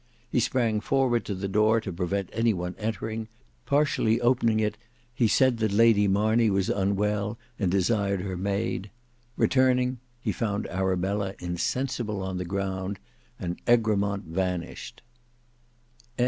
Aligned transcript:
He 0.31 0.39
sprang 0.39 0.79
forward 0.81 1.25
to 1.25 1.35
the 1.35 1.47
door 1.47 1.79
to 1.79 1.93
prevent 1.93 2.31
any 2.33 2.55
one 2.55 2.73
entering; 2.79 3.27
partially 3.67 4.19
opening 4.19 4.59
it, 4.59 4.75
he 5.13 5.27
said 5.27 5.61
Lady 5.71 6.07
Marney 6.07 6.49
was 6.49 6.69
unwell 6.69 7.37
and 7.59 7.69
desired 7.69 8.21
her 8.21 8.35
maid; 8.35 8.89
returning, 9.37 9.99
he 10.19 10.31
found 10.31 10.65
Arabella 10.69 11.35
insensible 11.37 12.23
on 12.23 12.37
the 12.37 12.45
ground, 12.45 12.97
and 13.39 13.61
Egremont 13.67 14.23
vanished! 14.25 15.03